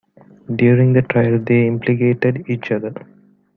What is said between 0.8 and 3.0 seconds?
the trial they implicated each other.